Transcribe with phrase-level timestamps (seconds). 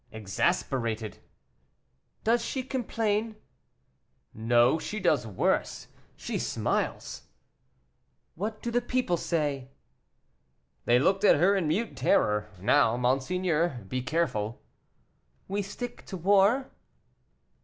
[0.11, 1.19] "Exasperated."
[2.23, 3.35] "Does she complain?"
[4.33, 7.27] "No, she does worse, she smiles."
[8.33, 9.69] "What do the people say?"
[10.85, 14.63] "They looked at her in mute terror; now, monseigneur, be careful."
[15.47, 16.71] "We stick to war?"